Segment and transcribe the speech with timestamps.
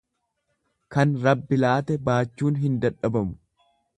[0.95, 3.39] Kan Rabbi laate baachuun hin dadhabamu.